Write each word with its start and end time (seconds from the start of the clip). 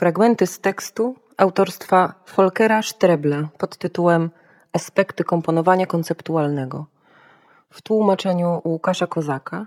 Fragmenty 0.00 0.46
z 0.46 0.60
tekstu 0.60 1.14
autorstwa 1.36 2.14
Folkera 2.26 2.82
Strebla 2.82 3.48
pod 3.58 3.76
tytułem 3.76 4.30
Aspekty 4.72 5.24
komponowania 5.24 5.86
konceptualnego 5.86 6.86
w 7.70 7.82
tłumaczeniu 7.82 8.60
Łukasza 8.64 9.06
Kozaka, 9.06 9.66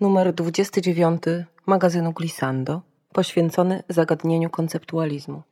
numer 0.00 0.32
29 0.32 1.22
magazynu 1.66 2.12
Glissando, 2.12 2.80
poświęcony 3.12 3.82
zagadnieniu 3.88 4.50
konceptualizmu. 4.50 5.42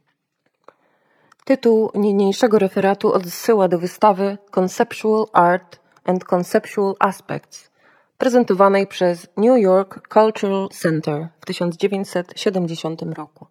Tytuł 1.44 1.90
niniejszego 1.94 2.58
referatu 2.58 3.12
odsyła 3.12 3.68
do 3.68 3.78
wystawy 3.78 4.38
Conceptual 4.50 5.26
Art 5.32 5.80
and 6.04 6.24
Conceptual 6.24 6.94
Aspects, 6.98 7.70
prezentowanej 8.18 8.86
przez 8.86 9.26
New 9.36 9.58
York 9.58 10.08
Cultural 10.08 10.68
Center 10.68 11.28
w 11.40 11.46
1970 11.46 13.02
roku. 13.02 13.46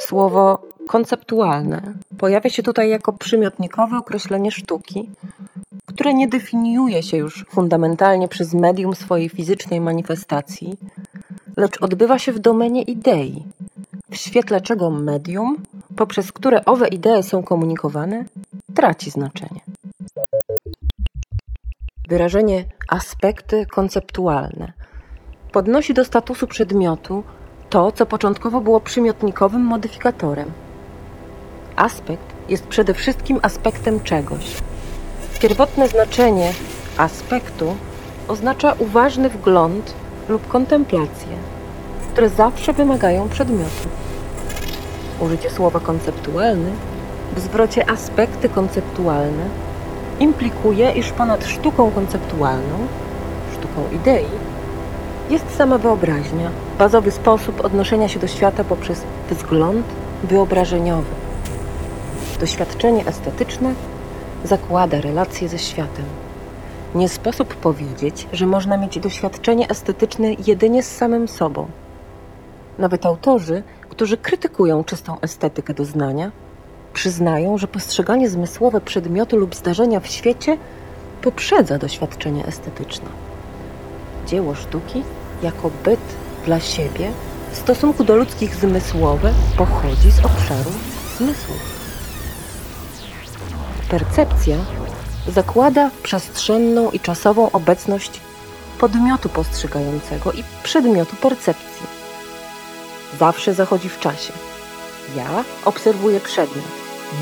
Słowo 0.00 0.62
konceptualne 0.88 1.94
pojawia 2.18 2.50
się 2.50 2.62
tutaj 2.62 2.90
jako 2.90 3.12
przymiotnikowe 3.12 3.98
określenie 3.98 4.50
sztuki, 4.50 5.10
które 5.86 6.14
nie 6.14 6.28
definiuje 6.28 7.02
się 7.02 7.16
już 7.16 7.44
fundamentalnie 7.48 8.28
przez 8.28 8.54
medium 8.54 8.94
swojej 8.94 9.28
fizycznej 9.28 9.80
manifestacji, 9.80 10.76
lecz 11.56 11.82
odbywa 11.82 12.18
się 12.18 12.32
w 12.32 12.38
domenie 12.38 12.82
idei, 12.82 13.44
w 14.10 14.16
świetle 14.16 14.60
czego 14.60 14.90
medium, 14.90 15.56
poprzez 15.96 16.32
które 16.32 16.64
owe 16.64 16.88
idee 16.88 17.22
są 17.22 17.42
komunikowane, 17.42 18.24
traci 18.74 19.10
znaczenie. 19.10 19.60
Wyrażenie 22.08 22.64
aspekty 22.88 23.66
konceptualne 23.66 24.72
podnosi 25.52 25.94
do 25.94 26.04
statusu 26.04 26.46
przedmiotu 26.46 27.24
to, 27.70 27.92
co 27.92 28.06
początkowo 28.06 28.60
było 28.60 28.80
przymiotnikowym 28.80 29.62
modyfikatorem. 29.62 30.52
Aspekt 31.76 32.34
jest 32.48 32.66
przede 32.66 32.94
wszystkim 32.94 33.38
aspektem 33.42 34.00
czegoś. 34.00 34.56
Pierwotne 35.40 35.88
znaczenie 35.88 36.52
aspektu 36.96 37.76
oznacza 38.28 38.74
uważny 38.78 39.28
wgląd 39.28 39.94
lub 40.28 40.48
kontemplację, 40.48 41.36
które 42.12 42.28
zawsze 42.28 42.72
wymagają 42.72 43.28
przedmiotu. 43.28 43.88
Użycie 45.20 45.50
słowa 45.50 45.80
konceptualny 45.80 46.70
w 47.36 47.40
zwrocie 47.40 47.90
aspekty 47.90 48.48
konceptualne 48.48 49.44
implikuje, 50.20 50.92
iż 50.92 51.12
ponad 51.12 51.46
sztuką 51.46 51.90
konceptualną, 51.90 52.78
sztuką 53.52 53.84
idei, 53.92 54.49
jest 55.30 55.56
sama 55.56 55.78
wyobraźnia, 55.78 56.50
bazowy 56.78 57.10
sposób 57.10 57.64
odnoszenia 57.64 58.08
się 58.08 58.20
do 58.20 58.26
świata 58.26 58.64
poprzez 58.64 59.02
wzgląd 59.30 59.86
wyobrażeniowy. 60.24 61.14
Doświadczenie 62.40 63.06
estetyczne 63.06 63.74
zakłada 64.44 65.00
relacje 65.00 65.48
ze 65.48 65.58
światem. 65.58 66.04
Nie 66.94 67.08
sposób 67.08 67.54
powiedzieć, 67.54 68.26
że 68.32 68.46
można 68.46 68.76
mieć 68.76 68.98
doświadczenie 68.98 69.68
estetyczne 69.68 70.32
jedynie 70.46 70.82
z 70.82 70.96
samym 70.96 71.28
sobą. 71.28 71.66
Nawet 72.78 73.06
autorzy, 73.06 73.62
którzy 73.88 74.16
krytykują 74.16 74.84
czystą 74.84 75.20
estetykę 75.20 75.74
doznania, 75.74 76.32
przyznają, 76.92 77.58
że 77.58 77.68
postrzeganie 77.68 78.28
zmysłowe 78.28 78.80
przedmiotu 78.80 79.36
lub 79.36 79.54
zdarzenia 79.54 80.00
w 80.00 80.06
świecie 80.06 80.56
poprzedza 81.22 81.78
doświadczenie 81.78 82.46
estetyczne. 82.46 83.08
Dzieło 84.26 84.54
sztuki 84.54 85.02
jako 85.42 85.70
byt 85.84 86.00
dla 86.44 86.60
siebie 86.60 87.12
w 87.52 87.56
stosunku 87.56 88.04
do 88.04 88.16
ludzkich 88.16 88.54
zmysłowe 88.54 89.32
pochodzi 89.56 90.10
z 90.10 90.18
obszaru 90.18 90.70
zmysłów. 91.18 91.80
Percepcja 93.90 94.56
zakłada 95.28 95.90
przestrzenną 96.02 96.90
i 96.90 97.00
czasową 97.00 97.50
obecność 97.50 98.20
podmiotu 98.78 99.28
postrzegającego 99.28 100.32
i 100.32 100.44
przedmiotu 100.62 101.16
percepcji. 101.16 101.86
Zawsze 103.18 103.54
zachodzi 103.54 103.88
w 103.88 104.00
czasie. 104.00 104.32
Ja 105.16 105.44
obserwuję 105.64 106.20
przedmiot. 106.20 106.64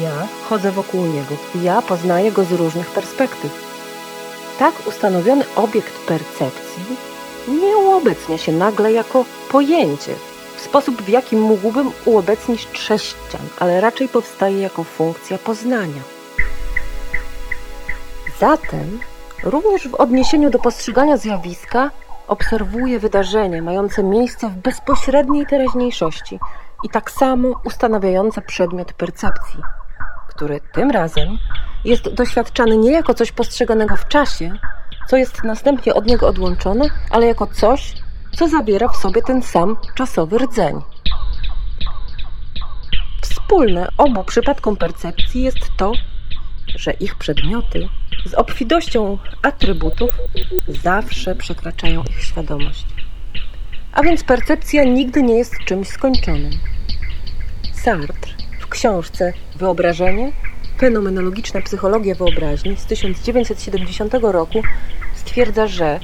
Ja 0.02 0.28
chodzę 0.48 0.70
wokół 0.70 1.06
niego. 1.06 1.34
Ja 1.62 1.82
poznaję 1.82 2.32
go 2.32 2.44
z 2.44 2.52
różnych 2.52 2.90
perspektyw. 2.90 3.50
Tak 4.58 4.74
ustanowiony 4.86 5.44
obiekt 5.56 6.06
percepcji 6.06 6.84
nie 7.48 7.76
uobecnia 7.76 8.38
się 8.38 8.52
nagle 8.52 8.92
jako 8.92 9.24
pojęcie 9.50 10.14
w 10.56 10.60
sposób, 10.60 11.02
w 11.02 11.08
jaki 11.08 11.36
mógłbym 11.36 11.90
uobecnić 12.04 12.66
trześcian, 12.72 13.40
ale 13.58 13.80
raczej 13.80 14.08
powstaje 14.08 14.58
jako 14.60 14.84
funkcja 14.84 15.38
poznania. 15.38 16.02
Zatem, 18.40 19.00
również 19.42 19.88
w 19.88 19.94
odniesieniu 19.94 20.50
do 20.50 20.58
postrzegania 20.58 21.16
zjawiska, 21.16 21.90
obserwuję 22.28 22.98
wydarzenie 22.98 23.62
mające 23.62 24.02
miejsce 24.02 24.48
w 24.48 24.56
bezpośredniej 24.56 25.46
teraźniejszości 25.46 26.38
i 26.84 26.88
tak 26.88 27.10
samo 27.10 27.60
ustanawiające 27.64 28.42
przedmiot 28.42 28.92
percepcji, 28.92 29.60
który 30.28 30.60
tym 30.72 30.90
razem 30.90 31.28
jest 31.84 32.08
doświadczany 32.08 32.76
nie 32.76 32.92
jako 32.92 33.14
coś 33.14 33.32
postrzeganego 33.32 33.96
w 33.96 34.08
czasie, 34.08 34.52
co 35.08 35.16
jest 35.16 35.44
następnie 35.44 35.94
od 35.94 36.06
niego 36.06 36.28
odłączone, 36.28 36.84
ale 37.10 37.26
jako 37.26 37.46
coś, 37.46 37.94
co 38.36 38.48
zabiera 38.48 38.88
w 38.88 38.96
sobie 38.96 39.22
ten 39.22 39.42
sam 39.42 39.76
czasowy 39.94 40.38
rdzeń. 40.38 40.80
Wspólne 43.22 43.88
obu 43.98 44.24
przypadkom 44.24 44.76
percepcji 44.76 45.42
jest 45.42 45.58
to, 45.76 45.92
że 46.76 46.92
ich 46.92 47.14
przedmioty 47.14 47.88
z 48.26 48.34
obfitością 48.34 49.18
atrybutów 49.42 50.10
zawsze 50.68 51.34
przekraczają 51.34 52.02
ich 52.02 52.24
świadomość. 52.24 52.86
A 53.92 54.02
więc 54.02 54.24
percepcja 54.24 54.84
nigdy 54.84 55.22
nie 55.22 55.34
jest 55.34 55.54
czymś 55.64 55.88
skończonym. 55.88 56.50
Sartre 57.72 58.32
w 58.60 58.66
książce 58.68 59.32
Wyobrażenie 59.56 60.32
Fenomenologiczna 60.78 61.62
psychologia 61.62 62.14
wyobraźni 62.14 62.76
z 62.76 62.84
1970 62.84 64.14
roku 64.22 64.62
stwierdza, 65.14 65.66
że 65.66 66.00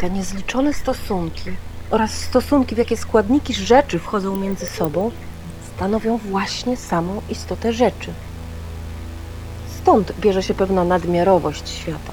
te 0.00 0.10
niezliczone 0.10 0.74
stosunki 0.74 1.50
oraz 1.90 2.10
stosunki, 2.14 2.74
w 2.74 2.78
jakie 2.78 2.96
składniki 2.96 3.54
rzeczy 3.54 3.98
wchodzą 3.98 4.36
między 4.36 4.66
sobą, 4.66 5.10
stanowią 5.76 6.16
właśnie 6.18 6.76
samą 6.76 7.22
istotę 7.28 7.72
rzeczy. 7.72 8.10
Stąd 9.82 10.12
bierze 10.20 10.42
się 10.42 10.54
pewna 10.54 10.84
nadmiarowość 10.84 11.68
świata, 11.68 12.12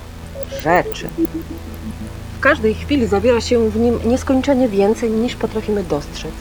rzeczy. 0.61 1.09
W 2.37 2.39
każdej 2.39 2.73
chwili 2.73 3.07
zawiera 3.07 3.41
się 3.41 3.69
w 3.69 3.77
nim 3.77 3.99
nieskończenie 4.05 4.69
więcej 4.69 5.11
niż 5.11 5.35
potrafimy 5.35 5.83
dostrzec. 5.83 6.33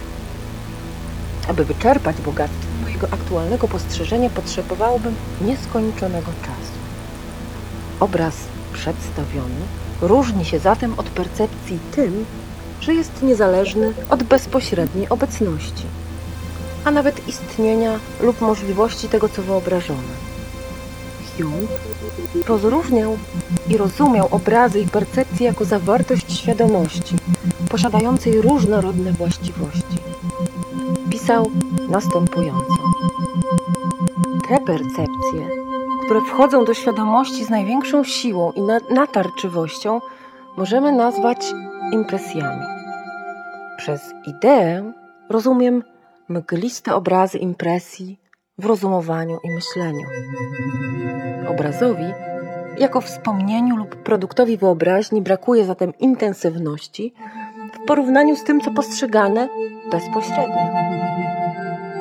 Aby 1.48 1.64
wyczerpać 1.64 2.16
bogactwo 2.20 2.71
aktualnego 3.10 3.68
postrzeżenia, 3.68 4.30
potrzebowałbym 4.30 5.14
nieskończonego 5.40 6.32
czasu. 6.42 6.72
Obraz 8.00 8.34
przedstawiony 8.72 9.60
różni 10.00 10.44
się 10.44 10.58
zatem 10.58 10.94
od 10.96 11.06
percepcji 11.06 11.78
tym, 11.94 12.24
że 12.80 12.94
jest 12.94 13.22
niezależny 13.22 13.94
od 14.10 14.22
bezpośredniej 14.22 15.08
obecności, 15.08 15.84
a 16.84 16.90
nawet 16.90 17.28
istnienia 17.28 17.98
lub 18.20 18.40
możliwości 18.40 19.08
tego, 19.08 19.28
co 19.28 19.42
wyobrażone. 19.42 20.32
Hume 21.36 21.66
rozróżniał 22.48 23.18
i 23.68 23.76
rozumiał 23.76 24.28
obrazy 24.30 24.80
i 24.80 24.88
percepcje 24.88 25.46
jako 25.46 25.64
zawartość 25.64 26.38
świadomości, 26.38 27.16
posiadającej 27.68 28.40
różnorodne 28.40 29.12
właściwości. 29.12 29.98
Pisał 31.10 31.50
następująco. 31.88 32.81
Te 34.52 34.60
percepcje, 34.60 35.48
które 36.04 36.20
wchodzą 36.20 36.64
do 36.64 36.74
świadomości 36.74 37.44
z 37.44 37.50
największą 37.50 38.04
siłą 38.04 38.52
i 38.52 38.60
natarczywością, 38.94 40.00
możemy 40.56 40.92
nazwać 40.92 41.52
impresjami. 41.92 42.62
Przez 43.78 44.14
ideę 44.26 44.92
rozumiem 45.28 45.82
mgliste 46.28 46.94
obrazy 46.94 47.38
impresji 47.38 48.20
w 48.58 48.66
rozumowaniu 48.66 49.38
i 49.44 49.54
myśleniu. 49.54 50.06
Obrazowi, 51.48 52.12
jako 52.78 53.00
wspomnieniu 53.00 53.76
lub 53.76 53.96
produktowi 53.96 54.56
wyobraźni, 54.56 55.22
brakuje 55.22 55.64
zatem 55.64 55.92
intensywności 55.98 57.14
w 57.74 57.86
porównaniu 57.86 58.36
z 58.36 58.44
tym, 58.44 58.60
co 58.60 58.70
postrzegane 58.70 59.48
bezpośrednio. 59.90 60.92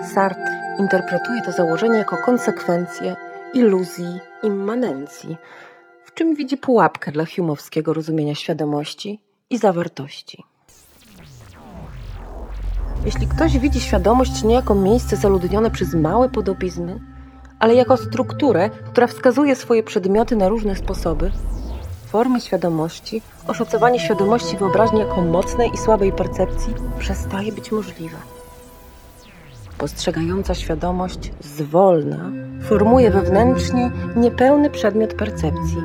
Sartre 0.04 0.76
interpretuje 0.80 1.42
to 1.42 1.52
założenie 1.52 1.98
jako 1.98 2.18
konsekwencję 2.18 3.16
iluzji 3.54 4.20
immanencji, 4.44 5.38
w 6.06 6.14
czym 6.14 6.36
widzi 6.36 6.58
pułapkę 6.58 7.12
dla 7.12 7.26
humowskiego 7.36 7.94
rozumienia 7.94 8.36
świadomości 8.36 9.22
i 9.50 9.58
zawartości. 9.58 10.44
Jeśli 13.06 13.28
ktoś 13.28 13.58
widzi 13.58 13.80
świadomość 13.82 14.44
nie 14.44 14.56
jako 14.56 14.76
miejsce 14.76 15.16
zaludnione 15.16 15.72
przez 15.72 15.94
małe 15.94 16.30
podobizny, 16.30 17.00
ale 17.60 17.76
jako 17.76 17.98
strukturę, 17.98 18.70
która 18.70 19.08
wskazuje 19.08 19.56
swoje 19.56 19.84
przedmioty 19.84 20.36
na 20.36 20.50
różne 20.50 20.76
sposoby, 20.76 21.32
formy 22.08 22.42
świadomości, 22.42 23.22
oszacowanie 23.48 24.00
świadomości 24.00 24.58
wyobraźni 24.58 25.00
jako 25.00 25.22
mocnej 25.22 25.72
i 25.74 25.78
słabej 25.78 26.12
percepcji 26.12 26.74
przestaje 27.00 27.52
być 27.52 27.72
możliwe. 27.72 28.18
Postrzegająca 29.82 30.56
świadomość 30.56 31.32
zwolna 31.40 32.32
formuje 32.62 33.12
wewnętrznie 33.12 33.92
niepełny 34.16 34.70
przedmiot 34.70 35.14
percepcji. 35.14 35.78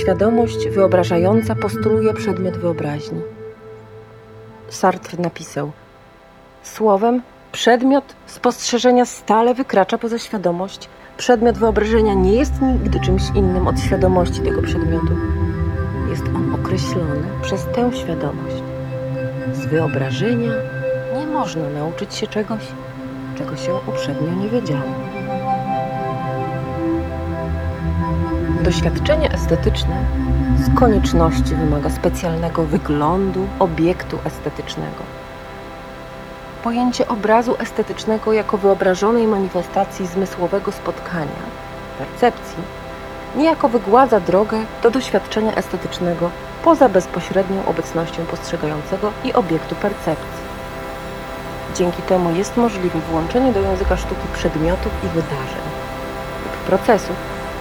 Świadomość 0.00 0.68
wyobrażająca 0.68 1.54
postuluje 1.54 2.14
przedmiot 2.14 2.56
wyobraźni. 2.56 3.20
Sartre 4.68 5.22
napisał: 5.22 5.70
Słowem, 6.62 7.22
przedmiot 7.52 8.04
spostrzeżenia 8.26 9.04
stale 9.04 9.54
wykracza 9.54 9.98
poza 9.98 10.18
świadomość. 10.18 10.88
Przedmiot 11.16 11.58
wyobrażenia 11.58 12.14
nie 12.14 12.34
jest 12.34 12.62
nigdy 12.62 13.00
czymś 13.00 13.22
innym 13.34 13.68
od 13.68 13.80
świadomości 13.80 14.40
tego 14.40 14.62
przedmiotu. 14.62 15.16
Jest 16.10 16.24
on 16.36 16.54
określony 16.54 17.22
przez 17.42 17.64
tę 17.64 17.90
świadomość. 17.92 18.62
Z 19.52 19.66
wyobrażenia 19.66 20.79
można 21.30 21.68
nauczyć 21.68 22.14
się 22.14 22.26
czegoś, 22.26 22.62
czego 23.38 23.56
się 23.56 23.74
uprzednio 23.86 24.34
nie 24.34 24.48
wiedziało. 24.48 24.90
Doświadczenie 28.62 29.32
estetyczne 29.32 30.04
z 30.56 30.78
konieczności 30.78 31.54
wymaga 31.54 31.90
specjalnego 31.90 32.64
wyglądu 32.64 33.46
obiektu 33.58 34.18
estetycznego. 34.24 35.02
Pojęcie 36.64 37.08
obrazu 37.08 37.56
estetycznego 37.58 38.32
jako 38.32 38.58
wyobrażonej 38.58 39.26
manifestacji 39.26 40.06
zmysłowego 40.06 40.72
spotkania, 40.72 41.42
percepcji, 41.98 42.62
niejako 43.36 43.68
wygładza 43.68 44.20
drogę 44.20 44.64
do 44.82 44.90
doświadczenia 44.90 45.54
estetycznego 45.54 46.30
poza 46.64 46.88
bezpośrednią 46.88 47.66
obecnością 47.66 48.26
postrzegającego 48.26 49.12
i 49.24 49.32
obiektu 49.32 49.74
percepcji. 49.74 50.39
Dzięki 51.76 52.02
temu 52.02 52.30
jest 52.36 52.56
możliwe 52.56 53.00
włączenie 53.10 53.52
do 53.52 53.60
języka 53.60 53.96
sztuki 53.96 54.26
przedmiotów 54.34 54.92
i 55.04 55.08
wydarzeń 55.08 55.66
lub 56.44 56.52
procesów, 56.52 57.16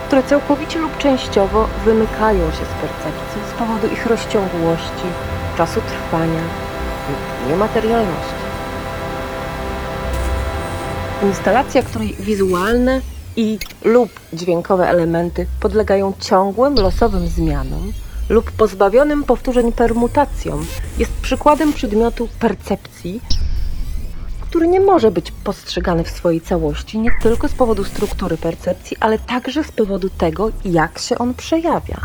które 0.07 0.23
całkowicie 0.23 0.79
lub 0.79 0.97
częściowo 0.97 1.67
wymykają 1.85 2.51
się 2.51 2.57
z 2.57 2.81
percepcji 2.81 3.41
z 3.49 3.59
powodu 3.59 3.87
ich 3.87 4.05
rozciągłości, 4.05 5.07
czasu 5.57 5.81
trwania 5.81 6.41
lub 7.09 7.49
niematerialności. 7.49 8.49
Instalacja, 11.23 11.83
której 11.83 12.15
wizualne 12.19 13.01
i 13.35 13.59
lub 13.83 14.09
dźwiękowe 14.33 14.89
elementy 14.89 15.45
podlegają 15.59 16.13
ciągłym, 16.19 16.75
losowym 16.75 17.27
zmianom 17.27 17.93
lub 18.29 18.51
pozbawionym 18.51 19.23
powtórzeń 19.23 19.71
permutacjom, 19.71 20.65
jest 20.97 21.11
przykładem 21.11 21.73
przedmiotu 21.73 22.27
percepcji, 22.39 23.21
który 24.49 24.67
nie 24.67 24.79
może 24.79 25.11
być 25.11 25.31
postrzegany 25.31 26.03
w 26.03 26.09
swojej 26.09 26.41
całości 26.41 26.99
nie 26.99 27.11
tylko 27.21 27.47
z 27.47 27.53
powodu 27.53 27.83
struktury 27.83 28.37
percepcji, 28.37 28.97
ale 28.99 29.19
także 29.19 29.63
z 29.63 29.71
powodu 29.71 30.09
tego, 30.09 30.51
jak 30.65 30.99
się 30.99 31.17
on 31.17 31.33
przejawia. 31.33 31.97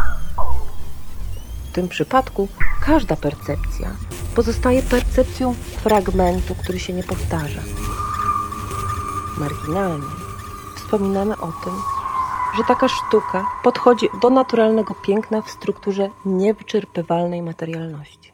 W 1.70 1.72
tym 1.72 1.88
przypadku 1.88 2.48
każda 2.86 3.16
percepcja 3.16 3.90
pozostaje 4.34 4.82
percepcją 4.82 5.54
fragmentu, 5.54 6.54
który 6.54 6.80
się 6.80 6.92
nie 6.92 7.02
powtarza. 7.02 7.60
Marginalnie 9.38 10.06
wspominamy 10.76 11.36
o 11.36 11.52
tym, 11.64 11.72
że 12.56 12.64
taka 12.68 12.88
sztuka 12.88 13.46
podchodzi 13.62 14.08
do 14.22 14.30
naturalnego 14.30 14.94
piękna 15.06 15.42
w 15.42 15.50
strukturze 15.50 16.10
niewyczerpywalnej 16.24 17.42
materialności. 17.42 18.32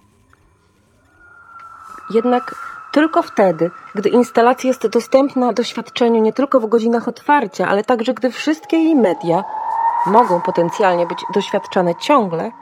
Jednak 2.11 2.55
tylko 2.93 3.23
wtedy, 3.23 3.71
gdy 3.95 4.09
instalacja 4.09 4.69
jest 4.69 4.87
dostępna 4.87 5.53
doświadczeniu 5.53 6.21
nie 6.23 6.33
tylko 6.33 6.61
w 6.61 6.67
godzinach 6.67 7.09
otwarcia, 7.09 7.69
ale 7.69 7.85
także 7.85 8.15
gdy 8.15 8.31
wszystkie 8.31 8.77
jej 8.77 8.97
media 8.97 9.45
mogą 10.07 10.41
potencjalnie 10.41 11.07
być 11.07 11.25
doświadczane 11.35 11.95
ciągle, 11.95 12.53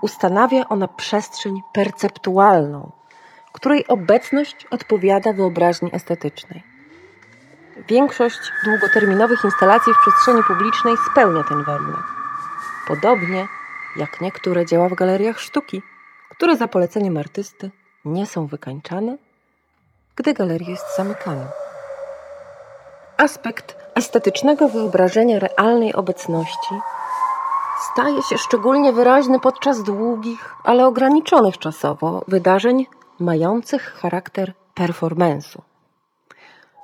ustanawia 0.00 0.68
ona 0.68 0.88
przestrzeń 0.88 1.62
perceptualną, 1.72 2.92
której 3.52 3.86
obecność 3.88 4.66
odpowiada 4.70 5.32
wyobraźni 5.32 5.90
estetycznej. 5.94 6.62
Większość 7.88 8.38
długoterminowych 8.64 9.44
instalacji 9.44 9.92
w 9.94 10.00
przestrzeni 10.00 10.42
publicznej 10.44 10.94
spełnia 11.10 11.44
ten 11.48 11.64
warunek. 11.64 12.02
Podobnie 12.88 13.48
jak 13.96 14.20
niektóre 14.20 14.66
dzieła 14.66 14.88
w 14.88 14.94
galeriach 14.94 15.40
sztuki, 15.40 15.82
które 16.30 16.56
za 16.56 16.68
poleceniem 16.68 17.16
artysty 17.16 17.70
nie 18.04 18.26
są 18.26 18.46
wykańczane 18.46 19.18
gdy 20.16 20.34
galeria 20.34 20.70
jest 20.70 20.96
zamykana. 20.96 21.46
Aspekt 23.16 23.76
estetycznego 23.94 24.68
wyobrażenia 24.68 25.38
realnej 25.38 25.94
obecności 25.94 26.74
staje 27.92 28.22
się 28.22 28.38
szczególnie 28.38 28.92
wyraźny 28.92 29.40
podczas 29.40 29.82
długich, 29.82 30.54
ale 30.64 30.86
ograniczonych 30.86 31.58
czasowo 31.58 32.24
wydarzeń 32.28 32.86
mających 33.18 33.82
charakter 33.82 34.52
performance'u. 34.74 35.60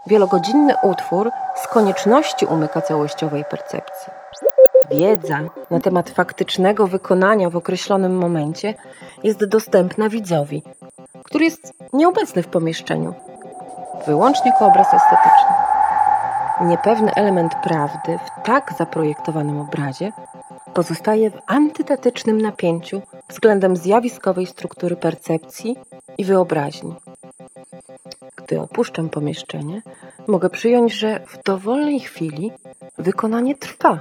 Wielogodzinny 0.07 0.75
utwór 0.83 1.31
z 1.57 1.69
konieczności 1.69 2.47
umyka 2.47 2.81
całościowej 2.81 3.45
percepcji. 3.45 4.13
Wiedza 4.91 5.41
na 5.71 5.81
temat 5.81 6.11
faktycznego 6.11 6.87
wykonania 6.87 7.51
w 7.51 7.57
określonym 7.57 8.17
momencie 8.17 8.75
jest 9.23 9.45
dostępna 9.45 10.09
widzowi, 10.09 10.63
który 11.29 11.45
jest 11.45 11.73
nieobecny 11.93 12.43
w 12.43 12.49
pomieszczeniu, 12.49 13.15
wyłącznie 14.07 14.51
jako 14.51 14.67
obraz 14.67 14.87
estetyczny. 14.87 15.55
Niepewny 16.61 17.15
element 17.15 17.55
prawdy 17.63 18.19
w 18.19 18.47
tak 18.47 18.75
zaprojektowanym 18.79 19.61
obrazie 19.61 20.13
pozostaje 20.75 21.31
w 21.31 21.39
antytetycznym 21.47 22.41
napięciu 22.41 23.03
względem 23.29 23.77
zjawiskowej 23.77 24.47
struktury 24.47 24.97
percepcji 24.97 25.77
i 26.19 26.25
wyobraźni. 26.25 26.95
Gdy 28.37 28.61
opuszczam 28.61 29.09
pomieszczenie, 29.09 29.83
mogę 30.26 30.50
przyjąć, 30.50 30.93
że 30.93 31.21
w 31.26 31.43
dowolnej 31.43 32.00
chwili 32.00 32.52
wykonanie 32.99 33.55
trwa 33.55 34.00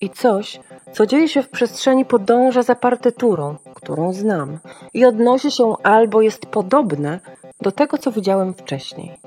i 0.00 0.10
coś, 0.10 0.60
co 0.92 1.06
dzieje 1.06 1.28
się 1.28 1.42
w 1.42 1.48
przestrzeni, 1.48 2.04
podąża 2.04 2.62
za 2.62 2.74
partyturą, 2.74 3.56
którą 3.88 4.12
znam 4.12 4.58
i 4.94 5.04
odnosi 5.04 5.50
się 5.50 5.74
albo 5.82 6.22
jest 6.22 6.46
podobne 6.46 7.20
do 7.60 7.72
tego, 7.72 7.98
co 7.98 8.12
widziałem 8.12 8.54
wcześniej. 8.54 9.20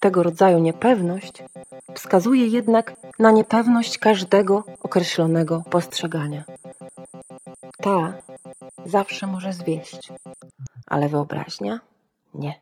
Tego 0.00 0.22
rodzaju 0.22 0.58
niepewność 0.58 1.44
wskazuje 1.94 2.46
jednak 2.46 2.96
na 3.18 3.30
niepewność 3.30 3.98
każdego 3.98 4.64
określonego 4.82 5.62
postrzegania. 5.70 6.44
Ta 7.82 8.14
zawsze 8.86 9.26
może 9.26 9.52
zwieść, 9.52 10.12
ale 10.86 11.08
wyobraźnia 11.08 11.80
nie. 12.34 12.60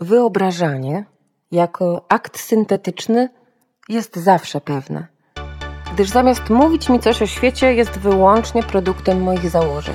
Wyobrażanie 0.00 1.04
jako 1.50 2.04
akt 2.08 2.38
syntetyczny 2.38 3.28
jest 3.88 4.16
zawsze 4.16 4.60
pewne, 4.60 5.15
gdyż 5.96 6.08
zamiast 6.08 6.50
mówić 6.50 6.88
mi 6.88 7.00
coś 7.00 7.22
o 7.22 7.26
świecie, 7.26 7.74
jest 7.74 7.98
wyłącznie 7.98 8.62
produktem 8.62 9.22
moich 9.22 9.50
założeń. 9.50 9.94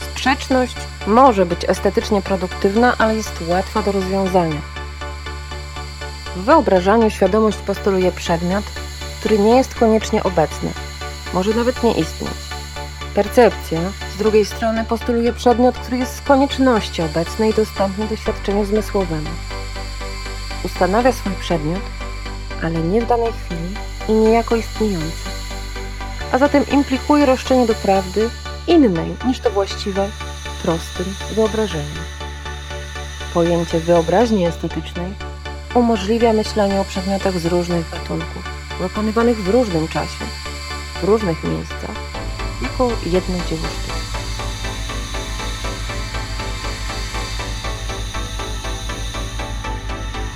Sprzeczność 0.00 0.76
może 1.06 1.46
być 1.46 1.60
estetycznie 1.68 2.22
produktywna, 2.22 2.94
ale 2.98 3.16
jest 3.16 3.42
łatwa 3.48 3.82
do 3.82 3.92
rozwiązania. 3.92 4.60
W 6.36 6.44
wyobrażaniu 6.44 7.10
świadomość 7.10 7.58
postuluje 7.58 8.12
przedmiot, 8.12 8.64
który 9.20 9.38
nie 9.38 9.56
jest 9.56 9.74
koniecznie 9.74 10.22
obecny, 10.22 10.70
może 11.34 11.54
nawet 11.54 11.82
nie 11.82 11.92
istnieć. 11.92 12.38
Percepcja, 13.14 13.80
z 14.14 14.18
drugiej 14.18 14.44
strony, 14.44 14.84
postuluje 14.84 15.32
przedmiot, 15.32 15.78
który 15.78 15.98
jest 15.98 16.16
z 16.16 16.20
konieczności 16.20 17.02
obecny 17.02 17.48
i 17.48 17.54
dostępny 17.54 18.06
doświadczeniu 18.06 18.64
zmysłowemu. 18.64 19.30
Ustanawia 20.64 21.12
swój 21.12 21.32
przedmiot, 21.32 21.82
ale 22.62 22.78
nie 22.78 23.00
w 23.00 23.06
danej 23.06 23.32
chwili 23.32 23.95
i 24.08 24.12
niejako 24.12 24.56
istniejący, 24.56 25.28
a 26.32 26.38
zatem 26.38 26.64
implikuje 26.72 27.26
roszczenie 27.26 27.66
do 27.66 27.74
prawdy 27.74 28.30
innej 28.66 29.16
niż 29.26 29.40
to 29.40 29.50
właściwe 29.50 30.08
prostym 30.62 31.14
wyobrażeniu. 31.34 32.02
Pojęcie 33.34 33.80
wyobraźni 33.80 34.46
estetycznej 34.46 35.14
umożliwia 35.74 36.32
myślenie 36.32 36.80
o 36.80 36.84
przedmiotach 36.84 37.38
z 37.38 37.46
różnych 37.46 37.90
gatunków, 37.90 38.42
wykonywanych 38.80 39.44
w 39.44 39.48
różnym 39.48 39.88
czasie, 39.88 40.24
w 41.00 41.04
różnych 41.04 41.44
miejscach, 41.44 41.96
jako 42.62 42.88
jedno 43.06 43.36
dzieło 43.48 43.62
sztuki. 43.62 43.96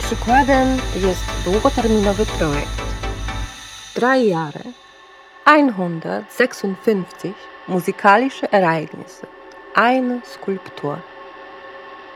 Przykładem 0.03 0.79
jest 0.95 1.25
długoterminowy 1.45 2.27
projekt, 2.27 2.90
Drei 3.95 4.29
Jahre 4.29 4.73
156 5.45 7.35
musikalische 7.67 8.47
Ereignisse 8.53 9.27
Eine 9.75 10.21
Skulptur 10.25 10.99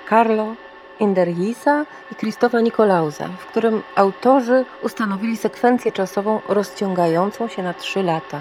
Carlo 0.09 0.55
Inderhisa 1.01 1.87
i 2.13 2.15
Krzysztofa 2.15 2.61
Nikolausa, 2.61 3.29
w 3.39 3.47
którym 3.47 3.83
autorzy 3.95 4.65
ustanowili 4.83 5.37
sekwencję 5.37 5.93
czasową 5.93 6.41
rozciągającą 6.49 7.49
się 7.49 7.63
na 7.63 7.75
trzy 7.75 8.03
lata. 8.03 8.41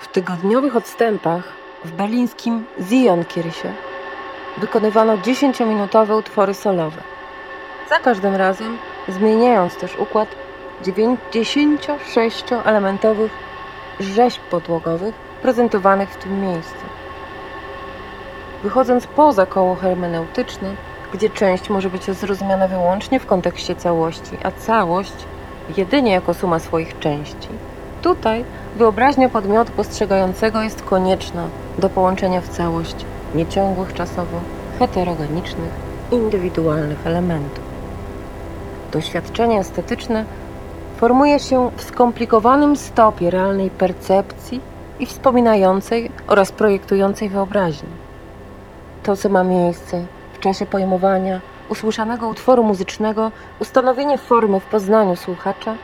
W 0.00 0.08
tygodniowych 0.08 0.76
odstępach 0.76 1.42
w 1.84 1.92
berlińskim 1.92 2.64
Zionkirche 2.80 3.72
wykonywano 4.58 5.16
10-minutowe 5.16 6.18
utwory 6.18 6.54
solowe. 6.54 7.02
Za 7.88 7.98
każdym 7.98 8.34
razem 8.34 8.78
zmieniając 9.08 9.76
też 9.76 9.98
układ 9.98 10.28
96-elementowych 10.82 13.30
rzeźb 14.00 14.40
podłogowych 14.50 15.14
prezentowanych 15.42 16.10
w 16.10 16.22
tym 16.22 16.40
miejscu. 16.40 16.84
Wychodząc 18.62 19.06
poza 19.06 19.46
koło 19.46 19.74
hermeneutyczne, 19.74 20.74
gdzie 21.12 21.30
część 21.30 21.70
może 21.70 21.90
być 21.90 22.04
zrozumiana 22.04 22.68
wyłącznie 22.68 23.20
w 23.20 23.26
kontekście 23.26 23.76
całości, 23.76 24.36
a 24.42 24.50
całość 24.50 25.14
jedynie 25.76 26.12
jako 26.12 26.34
suma 26.34 26.58
swoich 26.58 26.98
części, 26.98 27.48
tutaj 28.02 28.44
wyobraźnia 28.76 29.28
podmiotu 29.28 29.72
postrzegającego 29.72 30.62
jest 30.62 30.82
konieczna 30.82 31.48
do 31.78 31.90
połączenia 31.90 32.40
w 32.40 32.48
całość 32.48 32.96
nieciągłych 33.34 33.94
czasowo, 33.94 34.40
heterogenicznych, 34.78 35.70
indywidualnych 36.10 37.06
elementów. 37.06 37.73
Doświadczenie 38.94 39.58
estetyczne 39.58 40.24
formuje 40.96 41.38
się 41.38 41.70
w 41.76 41.82
skomplikowanym 41.82 42.76
stopie 42.76 43.30
realnej 43.30 43.70
percepcji 43.70 44.60
i 44.98 45.06
wspominającej 45.06 46.10
oraz 46.26 46.52
projektującej 46.52 47.28
wyobraźni. 47.28 47.88
To, 49.02 49.16
co 49.16 49.28
ma 49.28 49.44
miejsce 49.44 50.04
w 50.34 50.38
czasie 50.38 50.66
pojmowania 50.66 51.40
usłyszanego 51.68 52.28
utworu 52.28 52.64
muzycznego, 52.64 53.30
ustanowienie 53.60 54.18
formy 54.18 54.60
w 54.60 54.64
poznaniu 54.64 55.16
słuchacza, 55.16 55.74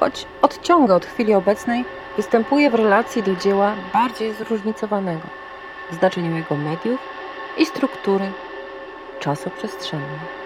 choć 0.00 0.26
odciąga 0.42 0.94
od 0.94 1.06
chwili 1.06 1.34
obecnej, 1.34 1.84
występuje 2.16 2.70
w 2.70 2.74
relacji 2.74 3.22
do 3.22 3.36
dzieła 3.36 3.72
bardziej 3.92 4.34
zróżnicowanego 4.34 5.26
w 5.90 5.94
znaczeniu 5.94 6.36
jego 6.36 6.56
mediów 6.56 7.00
i 7.58 7.66
struktury 7.66 8.24
czasoprzestrzennej. 9.20 10.41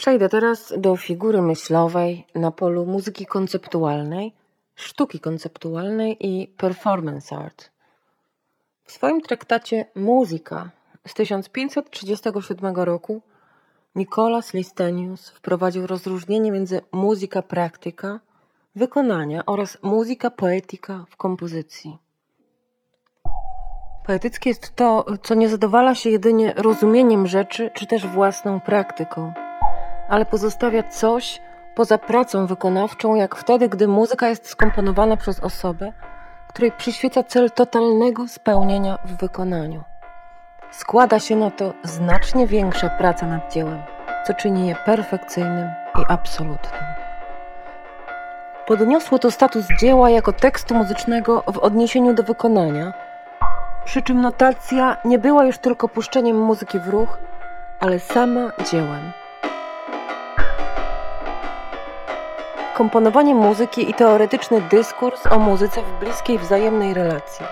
Przejdę 0.00 0.28
teraz 0.28 0.72
do 0.78 0.96
figury 0.96 1.42
myślowej 1.42 2.26
na 2.34 2.50
polu 2.50 2.86
muzyki 2.86 3.26
konceptualnej, 3.26 4.32
sztuki 4.74 5.20
konceptualnej 5.20 6.16
i 6.20 6.48
performance 6.48 7.36
art. 7.36 7.70
W 8.84 8.92
swoim 8.92 9.20
traktacie 9.20 9.86
Muzyka 9.94 10.70
z 11.06 11.14
1537 11.14 12.76
roku 12.76 13.22
Nicolas 13.94 14.54
Listenius 14.54 15.28
wprowadził 15.28 15.86
rozróżnienie 15.86 16.52
między 16.52 16.80
muzyka 16.92 17.42
praktyka, 17.42 18.20
wykonania 18.74 19.46
oraz 19.46 19.78
muzyka 19.82 20.30
poetyka 20.30 21.04
w 21.10 21.16
kompozycji. 21.16 21.98
Poetyckie 24.06 24.50
jest 24.50 24.76
to, 24.76 25.04
co 25.22 25.34
nie 25.34 25.48
zadowala 25.48 25.94
się 25.94 26.10
jedynie 26.10 26.54
rozumieniem 26.56 27.26
rzeczy, 27.26 27.70
czy 27.74 27.86
też 27.86 28.06
własną 28.06 28.60
praktyką, 28.60 29.32
ale 30.10 30.26
pozostawia 30.26 30.82
coś 30.82 31.40
poza 31.74 31.98
pracą 31.98 32.46
wykonawczą, 32.46 33.14
jak 33.14 33.36
wtedy, 33.36 33.68
gdy 33.68 33.88
muzyka 33.88 34.28
jest 34.28 34.48
skomponowana 34.48 35.16
przez 35.16 35.40
osobę, 35.40 35.92
której 36.48 36.72
przyświeca 36.72 37.22
cel 37.22 37.50
totalnego 37.50 38.28
spełnienia 38.28 38.98
w 39.04 39.16
wykonaniu. 39.16 39.82
Składa 40.70 41.18
się 41.18 41.36
na 41.36 41.50
to 41.50 41.72
znacznie 41.82 42.46
większa 42.46 42.88
praca 42.88 43.26
nad 43.26 43.52
dziełem, 43.52 43.82
co 44.26 44.34
czyni 44.34 44.68
je 44.68 44.76
perfekcyjnym 44.86 45.68
i 45.98 46.02
absolutnym. 46.08 46.82
Podniosło 48.66 49.18
to 49.18 49.30
status 49.30 49.66
dzieła 49.80 50.10
jako 50.10 50.32
tekstu 50.32 50.74
muzycznego 50.74 51.42
w 51.52 51.58
odniesieniu 51.58 52.14
do 52.14 52.22
wykonania, 52.22 52.92
przy 53.84 54.02
czym 54.02 54.20
notacja 54.20 54.96
nie 55.04 55.18
była 55.18 55.44
już 55.44 55.58
tylko 55.58 55.88
puszczeniem 55.88 56.38
muzyki 56.38 56.78
w 56.78 56.88
ruch, 56.88 57.18
ale 57.80 57.98
sama 57.98 58.52
dziełem. 58.70 59.12
Komponowanie 62.80 63.34
muzyki 63.34 63.90
i 63.90 63.94
teoretyczny 63.94 64.60
dyskurs 64.60 65.26
o 65.26 65.38
muzyce 65.38 65.82
w 65.82 65.98
bliskiej 65.98 66.38
wzajemnej 66.38 66.94
relacji. 66.94 67.46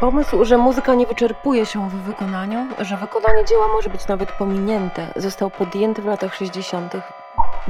Pomysł, 0.00 0.44
że 0.44 0.58
muzyka 0.58 0.94
nie 0.94 1.06
wyczerpuje 1.06 1.66
się 1.66 1.88
w 1.88 1.92
wykonaniu, 1.92 2.66
że 2.78 2.96
wykonanie 2.96 3.44
dzieła 3.44 3.68
może 3.68 3.90
być 3.90 4.06
nawet 4.06 4.32
pominięte, 4.32 5.06
został 5.16 5.50
podjęty 5.50 6.02
w 6.02 6.06
latach 6.06 6.34
60. 6.34 6.92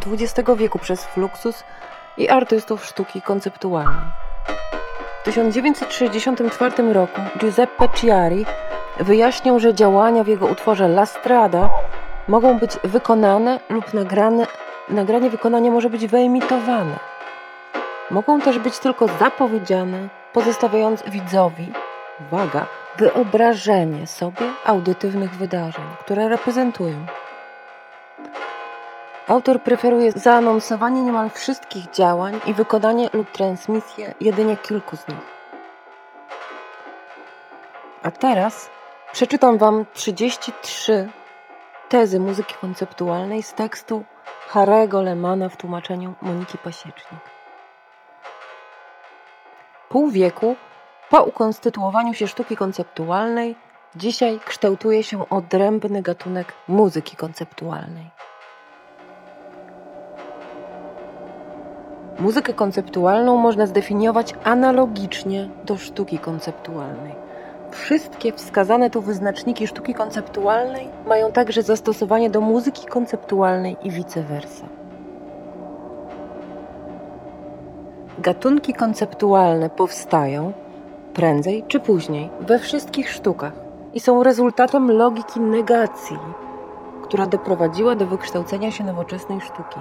XX 0.06 0.50
wieku 0.56 0.78
przez 0.78 1.04
Fluxus 1.04 1.64
i 2.16 2.28
artystów 2.28 2.84
sztuki 2.84 3.22
konceptualnej. 3.22 4.10
W 5.20 5.24
1964 5.24 6.92
roku 6.92 7.20
Giuseppe 7.38 7.88
Ciari 7.88 8.46
wyjaśnił, 9.00 9.58
że 9.58 9.74
działania 9.74 10.24
w 10.24 10.28
jego 10.28 10.46
utworze 10.46 10.84
La 10.84 11.06
Strada 11.06 11.70
mogą 12.28 12.58
być 12.58 12.78
wykonane 12.84 13.60
lub 13.68 13.94
nagrane, 13.94 14.46
nagranie 14.90 15.30
wykonania 15.30 15.70
może 15.70 15.90
być 15.90 16.06
wyemitowane. 16.06 16.98
Mogą 18.10 18.40
też 18.40 18.58
być 18.58 18.78
tylko 18.78 19.08
zapowiedziane, 19.08 20.08
pozostawiając 20.32 21.02
widzowi 21.02 21.72
uwaga, 22.20 22.66
wyobrażenie 22.96 24.06
sobie 24.06 24.52
audytywnych 24.64 25.34
wydarzeń, 25.34 25.84
które 26.00 26.28
reprezentują. 26.28 27.06
Autor 29.28 29.62
preferuje 29.62 30.12
zaanonsowanie 30.12 31.02
niemal 31.02 31.30
wszystkich 31.30 31.90
działań 31.90 32.40
i 32.46 32.54
wykonanie 32.54 33.10
lub 33.12 33.30
transmisję 33.30 34.14
jedynie 34.20 34.56
kilku 34.56 34.96
z 34.96 35.08
nich. 35.08 35.38
A 38.02 38.10
teraz 38.10 38.70
przeczytam 39.12 39.58
Wam 39.58 39.84
33 39.92 41.08
tezy 41.88 42.20
muzyki 42.20 42.54
konceptualnej 42.60 43.42
z 43.42 43.54
tekstu 43.54 44.04
Harego 44.48 45.02
Lemana 45.02 45.48
w 45.48 45.56
tłumaczeniu 45.56 46.14
Moniki 46.22 46.58
Pasiecznik. 46.58 47.20
Pół 49.88 50.10
wieku 50.10 50.56
po 51.10 51.22
ukonstytuowaniu 51.22 52.14
się 52.14 52.26
sztuki 52.26 52.56
konceptualnej, 52.56 53.56
dzisiaj 53.96 54.40
kształtuje 54.44 55.02
się 55.02 55.28
odrębny 55.28 56.02
gatunek 56.02 56.52
muzyki 56.68 57.16
konceptualnej. 57.16 58.10
Muzykę 62.18 62.54
konceptualną 62.54 63.36
można 63.36 63.66
zdefiniować 63.66 64.34
analogicznie 64.44 65.48
do 65.64 65.76
sztuki 65.76 66.18
konceptualnej. 66.18 67.27
Wszystkie 67.70 68.32
wskazane 68.32 68.90
tu 68.90 69.00
wyznaczniki 69.00 69.66
sztuki 69.66 69.94
konceptualnej 69.94 70.88
mają 71.06 71.32
także 71.32 71.62
zastosowanie 71.62 72.30
do 72.30 72.40
muzyki 72.40 72.86
konceptualnej 72.86 73.76
i 73.82 73.90
vice 73.90 74.22
versa. 74.22 74.66
Gatunki 78.18 78.74
konceptualne 78.74 79.70
powstają 79.70 80.52
prędzej 81.14 81.64
czy 81.68 81.80
później, 81.80 82.30
we 82.40 82.58
wszystkich 82.58 83.10
sztukach 83.10 83.52
i 83.94 84.00
są 84.00 84.22
rezultatem 84.22 84.90
logiki 84.90 85.40
negacji, 85.40 86.18
która 87.02 87.26
doprowadziła 87.26 87.94
do 87.94 88.06
wykształcenia 88.06 88.70
się 88.70 88.84
nowoczesnej 88.84 89.40
sztuki. 89.40 89.80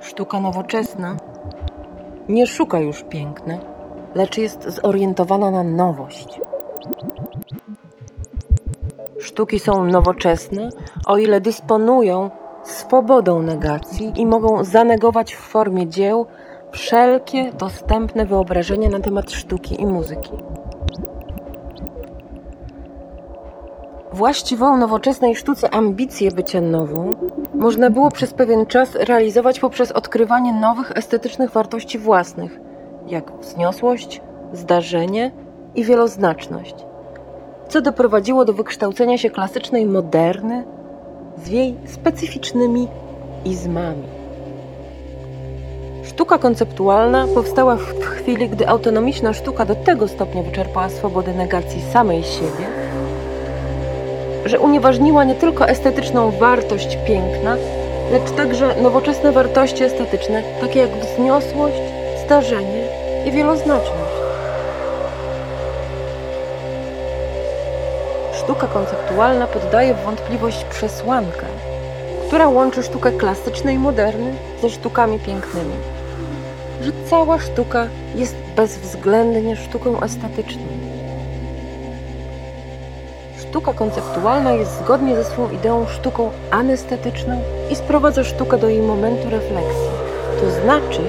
Sztuka 0.00 0.40
nowoczesna 0.40 1.16
nie 2.28 2.46
szuka 2.46 2.78
już 2.78 3.02
piękna, 3.02 3.58
lecz 4.14 4.38
jest 4.38 4.68
zorientowana 4.68 5.50
na 5.50 5.62
nowość. 5.62 6.40
Sztuki 9.18 9.58
są 9.58 9.84
nowoczesne, 9.84 10.68
o 11.06 11.18
ile 11.18 11.40
dysponują 11.40 12.30
swobodą 12.64 13.42
negacji 13.42 14.12
i 14.16 14.26
mogą 14.26 14.64
zanegować 14.64 15.34
w 15.34 15.38
formie 15.38 15.86
dzieł 15.86 16.26
wszelkie 16.72 17.52
dostępne 17.52 18.26
wyobrażenia 18.26 18.88
na 18.88 19.00
temat 19.00 19.30
sztuki 19.30 19.82
i 19.82 19.86
muzyki. 19.86 20.32
Właściwą 24.12 24.76
nowoczesnej 24.76 25.36
sztuce 25.36 25.74
ambicję 25.74 26.30
bycia 26.30 26.60
nową 26.60 27.10
można 27.54 27.90
było 27.90 28.10
przez 28.10 28.34
pewien 28.34 28.66
czas 28.66 28.94
realizować 28.94 29.60
poprzez 29.60 29.92
odkrywanie 29.92 30.52
nowych 30.52 30.92
estetycznych 30.96 31.50
wartości 31.50 31.98
własnych, 31.98 32.60
jak 33.08 33.32
wzniosłość, 33.40 34.20
zdarzenie 34.52 35.30
i 35.74 35.84
wieloznaczność, 35.84 36.74
co 37.68 37.80
doprowadziło 37.80 38.44
do 38.44 38.52
wykształcenia 38.52 39.18
się 39.18 39.30
klasycznej 39.30 39.86
moderny 39.86 40.64
z 41.44 41.48
jej 41.48 41.74
specyficznymi 41.86 42.88
izmami. 43.44 44.02
Sztuka 46.04 46.38
konceptualna 46.38 47.26
powstała 47.34 47.76
w 47.76 48.00
chwili, 48.00 48.48
gdy 48.48 48.68
autonomiczna 48.68 49.32
sztuka 49.32 49.64
do 49.64 49.74
tego 49.74 50.08
stopnia 50.08 50.42
wyczerpała 50.42 50.88
swobodę 50.88 51.34
negacji 51.34 51.82
samej 51.92 52.22
siebie, 52.22 52.66
że 54.44 54.60
unieważniła 54.60 55.24
nie 55.24 55.34
tylko 55.34 55.68
estetyczną 55.68 56.30
wartość 56.30 56.98
piękna, 57.06 57.56
lecz 58.12 58.30
także 58.30 58.82
nowoczesne 58.82 59.32
wartości 59.32 59.84
estetyczne, 59.84 60.42
takie 60.60 60.80
jak 60.80 60.90
wzniosłość, 60.90 61.82
zdarzenie 62.24 62.83
i 63.26 63.32
wieloznaczność. 63.32 64.14
Sztuka 68.32 68.66
konceptualna 68.66 69.46
poddaje 69.46 69.94
w 69.94 70.04
wątpliwość 70.04 70.64
przesłankę, 70.64 71.46
która 72.26 72.48
łączy 72.48 72.82
sztukę 72.82 73.12
klasyczną 73.12 73.70
i 73.70 73.78
moderny 73.78 74.32
ze 74.62 74.70
sztukami 74.70 75.18
pięknymi. 75.18 75.74
Że 76.82 76.92
cała 77.10 77.38
sztuka 77.38 77.86
jest 78.14 78.36
bezwzględnie 78.56 79.56
sztuką 79.56 80.00
estetyczną. 80.00 80.62
Sztuka 83.38 83.72
konceptualna 83.72 84.52
jest 84.52 84.78
zgodnie 84.78 85.16
ze 85.16 85.24
swą 85.24 85.50
ideą 85.50 85.86
sztuką 85.86 86.30
anestetyczną 86.50 87.42
i 87.70 87.76
sprowadza 87.76 88.24
sztukę 88.24 88.58
do 88.58 88.68
jej 88.68 88.80
momentu 88.80 89.30
refleksji, 89.30 89.90
to 90.40 90.50
znaczy 90.50 91.02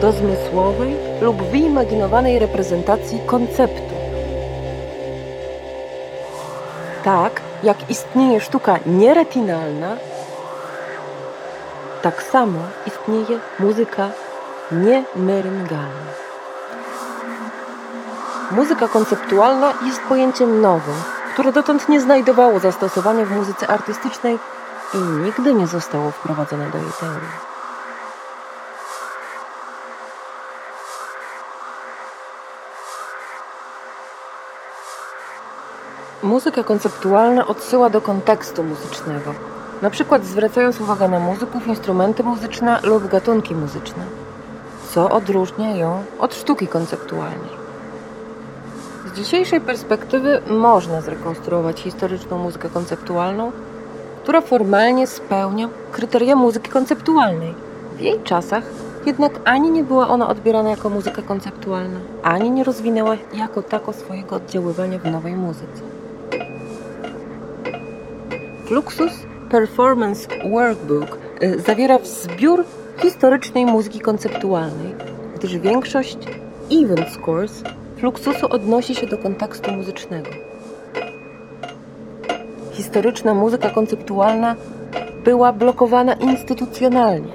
do 0.00 0.12
zmysłowej 0.12 0.96
lub 1.20 1.42
wyimaginowanej 1.42 2.38
reprezentacji 2.38 3.20
konceptu. 3.26 3.94
Tak 7.04 7.40
jak 7.62 7.90
istnieje 7.90 8.40
sztuka 8.40 8.78
nieretinalna, 8.86 9.96
tak 12.02 12.22
samo 12.22 12.58
istnieje 12.86 13.40
muzyka 13.58 14.08
niemeryngalna. 14.72 16.12
Muzyka 18.50 18.88
konceptualna 18.88 19.72
jest 19.86 20.00
pojęciem 20.08 20.60
nowym, 20.60 20.94
które 21.32 21.52
dotąd 21.52 21.88
nie 21.88 22.00
znajdowało 22.00 22.58
zastosowania 22.58 23.24
w 23.24 23.30
muzyce 23.30 23.66
artystycznej 23.66 24.38
i 24.94 24.98
nigdy 24.98 25.54
nie 25.54 25.66
zostało 25.66 26.10
wprowadzone 26.10 26.70
do 26.70 26.78
jej 26.78 26.92
teorii. 27.00 27.47
Muzyka 36.28 36.62
konceptualna 36.62 37.46
odsyła 37.46 37.90
do 37.90 38.00
kontekstu 38.00 38.64
muzycznego, 38.64 39.34
na 39.82 39.90
przykład 39.90 40.24
zwracając 40.24 40.80
uwagę 40.80 41.08
na 41.08 41.20
muzyków, 41.20 41.66
instrumenty 41.66 42.22
muzyczne 42.22 42.80
lub 42.82 43.08
gatunki 43.08 43.54
muzyczne, 43.54 44.04
co 44.90 45.10
odróżnia 45.10 45.76
ją 45.76 46.04
od 46.18 46.34
sztuki 46.34 46.66
konceptualnej. 46.66 47.50
Z 49.06 49.16
dzisiejszej 49.16 49.60
perspektywy 49.60 50.42
można 50.50 51.00
zrekonstruować 51.00 51.80
historyczną 51.80 52.38
muzykę 52.38 52.68
konceptualną, 52.68 53.52
która 54.22 54.40
formalnie 54.40 55.06
spełnia 55.06 55.68
kryteria 55.92 56.36
muzyki 56.36 56.70
konceptualnej. 56.70 57.54
W 57.96 58.00
jej 58.00 58.22
czasach 58.22 58.64
jednak 59.06 59.32
ani 59.44 59.70
nie 59.70 59.84
była 59.84 60.08
ona 60.08 60.28
odbierana 60.28 60.70
jako 60.70 60.90
muzyka 60.90 61.22
konceptualna, 61.22 62.00
ani 62.22 62.50
nie 62.50 62.64
rozwinęła 62.64 63.16
jako 63.34 63.62
tako 63.62 63.92
swojego 63.92 64.36
oddziaływania 64.36 64.98
w 64.98 65.04
nowej 65.04 65.36
muzyce. 65.36 65.97
Fluxus 68.68 69.12
Performance 69.50 70.28
Workbook 70.50 71.18
y, 71.42 71.60
zawiera 71.60 71.98
zbiór 71.98 72.64
historycznej 73.02 73.66
muzyki 73.66 74.00
konceptualnej, 74.00 74.94
gdyż 75.36 75.58
większość 75.58 76.18
event 76.72 77.08
scores 77.08 77.62
Fluxusu 77.96 78.46
odnosi 78.50 78.94
się 78.94 79.06
do 79.06 79.18
kontekstu 79.18 79.72
muzycznego. 79.72 80.30
Historyczna 82.72 83.34
muzyka 83.34 83.70
konceptualna 83.70 84.56
była 85.24 85.52
blokowana 85.52 86.14
instytucjonalnie. 86.14 87.32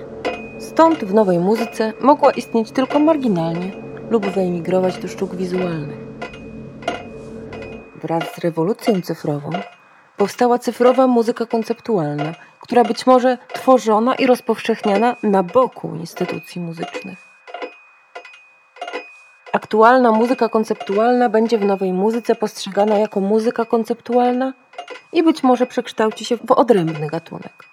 Stąd 0.59 1.03
w 1.05 1.13
nowej 1.13 1.39
muzyce 1.39 1.93
mogła 2.01 2.31
istnieć 2.31 2.71
tylko 2.71 2.99
marginalnie 2.99 3.71
lub 4.09 4.25
wyemigrować 4.25 4.97
do 4.97 5.07
sztuk 5.07 5.35
wizualnych. 5.35 5.97
Wraz 8.01 8.23
z 8.35 8.37
rewolucją 8.37 9.01
cyfrową 9.01 9.49
powstała 10.23 10.59
cyfrowa 10.59 11.07
muzyka 11.07 11.45
konceptualna, 11.45 12.33
która 12.59 12.83
być 12.83 13.05
może 13.05 13.37
tworzona 13.53 14.15
i 14.15 14.27
rozpowszechniana 14.27 15.15
na 15.23 15.43
boku 15.43 15.95
instytucji 15.95 16.61
muzycznych. 16.61 17.27
Aktualna 19.53 20.11
muzyka 20.11 20.49
konceptualna 20.49 21.29
będzie 21.29 21.57
w 21.57 21.65
nowej 21.65 21.93
muzyce 21.93 22.35
postrzegana 22.35 22.97
jako 22.97 23.19
muzyka 23.19 23.65
konceptualna 23.65 24.53
i 25.13 25.23
być 25.23 25.43
może 25.43 25.65
przekształci 25.65 26.25
się 26.25 26.37
w 26.37 26.51
odrębny 26.51 27.07
gatunek. 27.07 27.65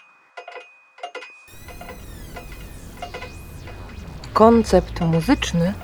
Koncept 4.32 5.00
muzyczny 5.00 5.74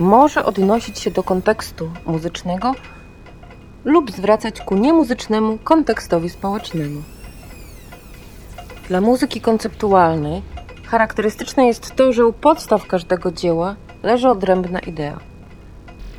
może 0.00 0.44
odnosić 0.44 0.98
się 0.98 1.10
do 1.10 1.22
kontekstu 1.22 1.90
muzycznego 2.06 2.74
lub 3.84 4.10
zwracać 4.10 4.60
ku 4.60 4.74
niemuzycznemu 4.74 5.58
kontekstowi 5.64 6.30
społecznemu. 6.30 7.02
Dla 8.88 9.00
muzyki 9.00 9.40
konceptualnej 9.40 10.42
charakterystyczne 10.86 11.66
jest 11.66 11.96
to, 11.96 12.12
że 12.12 12.26
u 12.26 12.32
podstaw 12.32 12.86
każdego 12.86 13.32
dzieła 13.32 13.76
leży 14.02 14.28
odrębna 14.28 14.78
idea. 14.80 15.20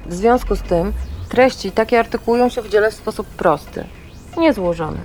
W 0.06 0.14
związku 0.14 0.56
z 0.56 0.62
tym 0.62 0.94
treści 1.30 1.72
takie 1.72 2.00
artykułują 2.00 2.50
się 2.50 2.62
w 2.62 2.70
dziele 2.70 2.92
w 2.92 2.94
sposób 2.94 3.28
prosty, 3.28 3.86
niezłożony 4.38 5.00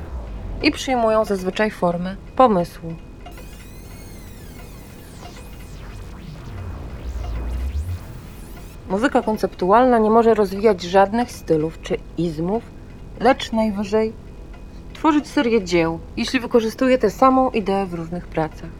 i 0.62 0.73
przyjmują 0.73 1.25
zazwyczaj 1.25 1.71
formę 1.71 2.16
pomysłu. 2.37 3.08
Muzyka 8.88 9.22
konceptualna 9.22 9.98
nie 9.98 10.11
może 10.11 10.35
rozwijać 10.35 10.83
żadnych 10.83 11.33
stylów 11.33 11.81
czy 11.83 11.96
izmów, 12.18 12.62
lecz 13.20 13.53
najwyżej 13.53 14.12
tworzyć 14.94 15.27
serię 15.27 15.64
dzieł, 15.64 15.98
jeśli 16.16 16.40
wykorzystuje 16.40 16.98
tę 16.98 17.11
samą 17.11 17.51
ideę 17.51 17.87
w 17.87 17.94
różnych 17.94 18.27
pracach. 18.27 18.70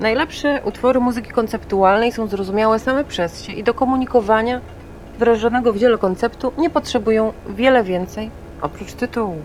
Najlepsze 0.00 0.60
utwory 0.64 1.00
muzyki 1.00 1.30
konceptualnej 1.30 2.12
są 2.12 2.26
zrozumiałe 2.26 2.78
same 2.78 3.04
przez 3.04 3.42
się 3.42 3.52
i 3.52 3.64
do 3.64 3.74
komunikowania 3.74 4.60
wyrażonego 5.18 5.72
w 5.72 5.78
dziele 5.78 5.98
konceptu 5.98 6.52
nie 6.58 6.70
potrzebują 6.70 7.32
wiele 7.48 7.84
więcej 7.84 8.30
oprócz 8.62 8.92
tytułu. 8.92 9.36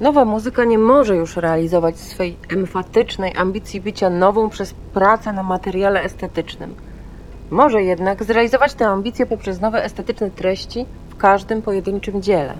Nowa 0.00 0.24
muzyka 0.24 0.64
nie 0.64 0.78
może 0.78 1.16
już 1.16 1.36
realizować 1.36 1.98
swej 1.98 2.36
emfatycznej 2.48 3.36
ambicji 3.36 3.80
bycia 3.80 4.10
nową 4.10 4.50
przez 4.50 4.74
pracę 4.94 5.32
na 5.32 5.42
materiale 5.42 6.02
estetycznym. 6.02 6.74
Może 7.50 7.82
jednak 7.82 8.24
zrealizować 8.24 8.74
tę 8.74 8.86
ambicję 8.86 9.26
poprzez 9.26 9.60
nowe 9.60 9.84
estetyczne 9.84 10.30
treści 10.30 10.86
w 11.10 11.16
każdym 11.16 11.62
pojedynczym 11.62 12.22
dziele. 12.22 12.54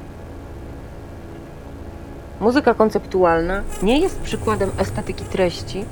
Muzyka 2.40 2.74
konceptualna 2.74 3.62
nie 3.82 3.98
jest 3.98 4.20
przykładem 4.20 4.70
estetyki 4.78 5.24
treści, 5.24 5.84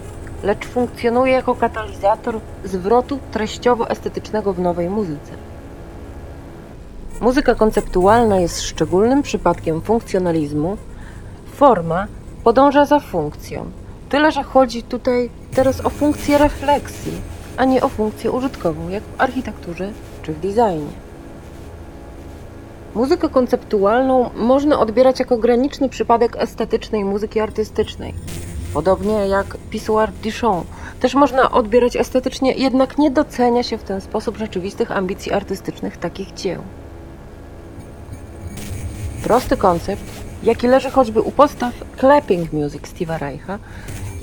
lecz 0.43 0.67
funkcjonuje 0.67 1.33
jako 1.33 1.55
katalizator 1.55 2.41
zwrotu 2.65 3.19
treściowo-estetycznego 3.33 4.53
w 4.53 4.61
nowej 4.61 4.91
muzyce. 4.91 5.33
Muzyka 7.21 7.55
konceptualna 7.55 8.41
jest 8.41 8.63
szczególnym 8.63 9.23
przypadkiem 9.23 9.81
funkcjonalizmu. 9.81 10.77
Forma 11.59 12.07
podąża 12.45 12.85
za 12.85 13.01
funkcją, 13.01 13.71
tyle 14.09 14.33
że 14.33 14.43
chodzi 14.43 14.83
tutaj 14.83 15.31
teraz 15.55 15.87
o 15.87 15.91
funkcję 15.91 16.39
refleksji, 16.39 17.13
a 17.57 17.65
nie 17.65 17.83
o 17.83 17.89
funkcję 17.89 18.31
użytkową, 18.31 18.89
jak 18.89 19.03
w 19.03 19.21
architekturze 19.21 19.93
czy 20.23 20.33
w 20.33 20.41
designie. 20.41 20.93
Muzykę 22.95 23.29
konceptualną 23.29 24.31
można 24.37 24.81
odbierać 24.81 25.21
jako 25.21 25.37
graniczny 25.37 25.89
przypadek 25.89 26.37
estetycznej 26.37 27.05
muzyki 27.05 27.41
artystycznej. 27.41 28.15
Podobnie 28.75 29.29
jak 29.29 29.57
Pissoir 29.71 30.11
Duchamp. 30.13 30.67
Też 31.01 31.15
można 31.15 31.51
odbierać 31.51 31.97
estetycznie, 31.97 32.53
jednak 32.53 32.99
nie 32.99 33.11
docenia 33.11 33.63
się 33.63 33.79
w 33.79 33.85
ten 33.85 34.01
sposób 34.01 34.37
rzeczywistych 34.37 34.93
ambicji 34.93 35.33
artystycznych 35.33 35.97
takich 35.97 36.35
dzieł. 36.35 36.63
Prosty 39.25 39.57
koncept, 39.57 40.28
jaki 40.43 40.69
leży 40.69 40.91
choćby 40.91 41.21
u 41.21 41.31
podstaw 41.31 41.73
clapping 42.01 42.53
music 42.53 42.83
Steve'a 42.83 43.19
Reicha, 43.19 43.59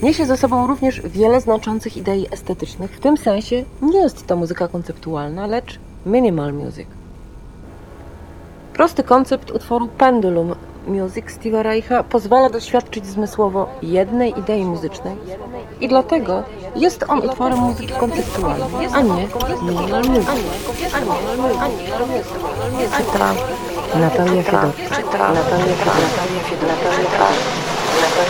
Niesie 0.02 0.26
ze 0.26 0.38
sobą 0.38 0.68
również 0.68 1.02
wiele 1.02 1.42
znaczących 1.42 1.98
idei 1.98 2.28
estetycznych. 2.32 2.92
W 2.92 3.00
tym 3.00 3.18
sensie 3.18 3.64
nie 3.82 4.00
jest 4.00 4.28
to 4.28 4.36
muzyka 4.36 4.68
konceptualna, 4.68 5.48
lecz 5.48 5.80
minimal 6.06 6.54
music. 6.54 6.88
Prosty 8.74 9.04
koncept 9.04 9.52
utworu 9.52 9.88
Pendulum 9.88 10.56
Music 10.88 11.26
Steve'a 11.32 11.64
Reicha 11.64 12.04
pozwala 12.04 12.50
doświadczyć 12.50 13.06
zmysłowo 13.06 13.70
jednej 13.82 14.40
idei 14.40 14.66
muzycznej 14.66 15.16
i 15.82 15.88
dlatego 15.88 16.44
jest 16.76 17.06
on 17.08 17.20
utworem 17.20 17.60
muzyki 17.60 17.94
konceptualnej, 17.94 18.88
a 18.94 19.02
nie 19.02 19.28
minimal 19.62 20.04
music. 20.04 20.30
Czyta 22.98 23.34
Natalia 24.00 24.44
Fedor. 24.44 24.72
Czyta 24.76 25.34
Natalia 25.34 25.76
Fedor. 25.76 25.96
Natalia 26.62 27.10
Fedor. 27.10 28.25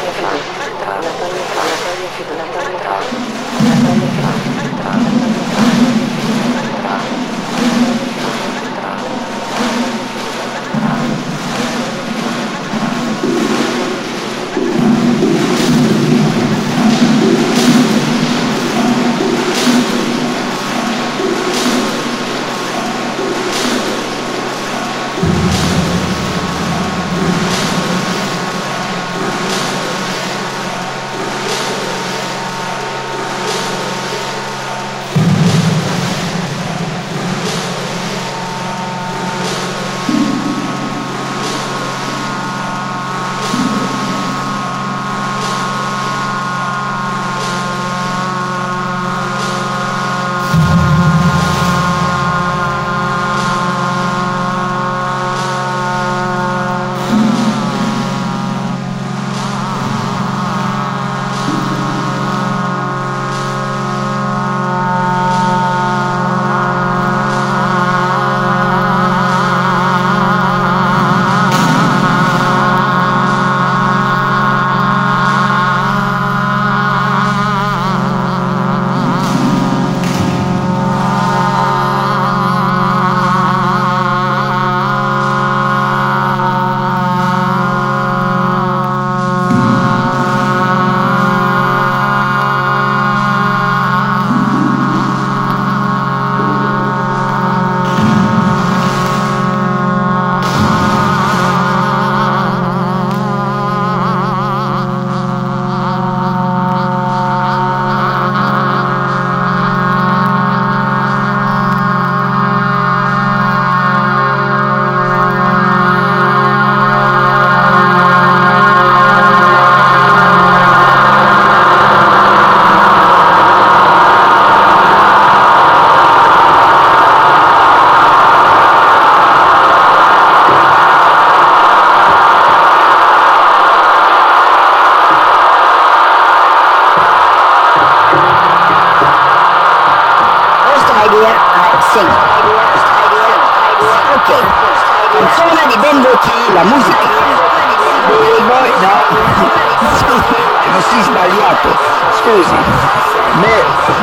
No, 152.45 153.55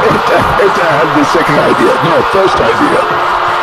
Eta, 0.03 0.39
Eta 0.61 0.85
had 0.85 1.09
the 1.17 1.25
second 1.33 1.59
idea. 1.59 1.93
No, 2.05 2.15
first 2.35 2.57
idea. 2.59 3.01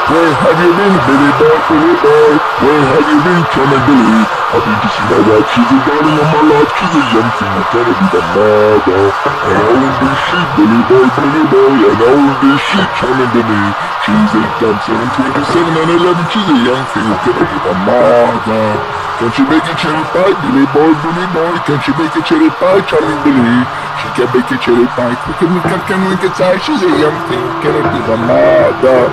Where 0.10 0.34
have 0.42 0.58
you 0.58 0.74
been, 0.74 0.96
Billy 1.06 1.32
boy, 1.38 1.58
Billy 1.70 1.94
boy? 2.02 2.32
Where 2.66 2.82
have 2.82 3.06
you 3.06 3.20
been, 3.22 3.44
Tommy 3.54 3.78
Billy? 3.86 4.26
I've 4.50 4.66
been 4.66 4.82
to 4.82 4.90
see 4.90 5.06
my 5.06 5.22
wife, 5.30 5.46
she's 5.54 5.70
a 5.70 5.78
darling 5.86 6.18
of 6.18 6.30
my 6.34 6.42
life, 6.50 6.72
she's 6.74 6.90
a 6.98 7.04
young 7.14 7.30
thing, 7.38 7.54
I'm 7.54 7.70
gonna 7.70 7.94
be 7.94 8.08
the 8.10 8.22
mother. 8.34 9.14
And 9.14 9.58
all 9.70 9.78
in 9.78 9.94
this 10.02 10.18
shit, 10.26 10.48
Billy 10.58 10.82
boy, 10.90 11.06
Billy 11.14 11.44
boy, 11.54 11.78
and 11.86 12.02
all 12.02 12.18
in 12.26 12.34
this 12.42 12.58
shit, 12.58 12.90
coming 12.98 13.30
to 13.30 13.42
me. 13.46 13.62
She's 14.02 14.34
8, 14.34 14.66
I'm 14.66 14.78
7, 14.82 14.98
27, 15.46 15.78
and 15.78 15.90
11, 16.02 16.26
she's 16.34 16.50
a 16.50 16.58
young 16.58 16.84
thing, 16.90 17.06
I'm 17.06 17.22
gonna 17.22 17.46
be 17.46 17.58
the 17.62 17.76
mother. 17.86 19.09
Can't 19.20 19.36
you 19.36 19.44
make 19.52 19.68
a 19.68 19.76
cherry 19.76 20.00
pie, 20.16 20.32
Billy 20.48 20.64
boy, 20.72 20.96
Billy 21.04 21.28
boy? 21.36 21.52
Can't 21.68 21.84
you 21.84 21.92
make 22.00 22.16
a 22.16 22.24
cherry 22.24 22.48
pie, 22.56 22.80
Charlie 22.88 23.20
Billy? 23.28 23.60
She 24.00 24.08
can 24.16 24.32
make 24.32 24.48
a 24.48 24.56
cherry 24.64 24.88
pie, 24.96 25.12
quick 25.28 25.44
and 25.44 25.60
can, 25.60 25.80
can 25.92 26.00
we 26.08 26.16
get 26.24 26.32
tired? 26.40 26.64
She's 26.64 26.80
a 26.80 26.88
young 26.88 27.20
thing, 27.28 27.44
gonna 27.60 27.84
be 27.84 28.00
the 28.08 28.16
mother. 28.16 29.12